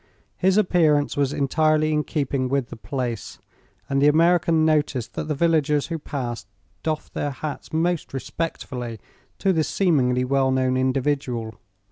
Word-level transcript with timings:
His 0.37 0.57
appearance 0.57 1.15
was 1.15 1.31
entirely 1.31 1.91
in 1.93 2.03
keeping 2.03 2.49
with 2.49 2.69
the 2.69 2.75
place, 2.75 3.37
and 3.87 4.01
the 4.01 4.07
American 4.07 4.65
noticed 4.65 5.13
that 5.13 5.27
the 5.27 5.35
villagers 5.35 5.85
who 5.89 5.99
passed 5.99 6.47
doffed 6.81 7.13
their 7.13 7.29
hats 7.29 7.71
most 7.71 8.11
respectfully 8.11 8.99
to 9.37 9.53
this 9.53 9.67
seemingly 9.67 10.23
well 10.25 10.49
known 10.49 10.75
individual. 10.75 11.53